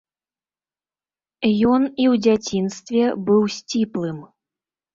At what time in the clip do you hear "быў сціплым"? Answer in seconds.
3.31-4.19